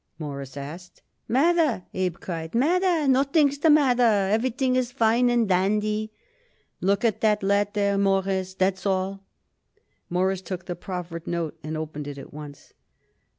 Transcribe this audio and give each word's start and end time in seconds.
Morris 0.17 0.57
asked. 0.57 1.03
"Matter!" 1.27 1.83
Abe 1.93 2.15
cried. 2.19 2.55
"Matter! 2.55 3.07
Nothing's 3.07 3.59
the 3.59 3.69
matter. 3.69 4.01
Everything's 4.33 4.91
fine 4.91 5.29
and 5.29 5.47
dandy. 5.47 6.07
Just 6.07 6.13
look 6.83 7.05
at 7.05 7.21
that 7.21 7.43
letter, 7.43 7.99
Mawruss. 7.99 8.55
That's 8.55 8.87
all." 8.87 9.23
Morris 10.09 10.41
took 10.41 10.65
the 10.65 10.75
proffered 10.75 11.27
note 11.27 11.55
and 11.61 11.77
opened 11.77 12.07
it 12.07 12.17
at 12.17 12.33
once. 12.33 12.73